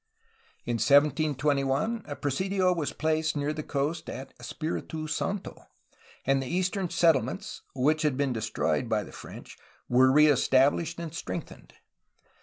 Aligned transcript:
In 0.65 0.77
1721 0.77 2.05
a 2.07 2.15
presidio 2.15 2.73
was 2.73 2.91
placed 2.91 3.37
near 3.37 3.53
the 3.53 3.61
coast 3.61 4.09
at 4.09 4.33
Espfritu 4.39 5.07
Santo, 5.07 5.67
and 6.25 6.41
the 6.41 6.47
eastern 6.47 6.89
settlements 6.89 7.61
(which 7.75 8.01
had 8.01 8.17
been 8.17 8.33
destroyed 8.33 8.89
by 8.89 9.03
the 9.03 9.11
French) 9.11 9.59
were 9.87 10.11
reestablished 10.11 10.99
and 10.99 11.13
strengthened. 11.13 11.75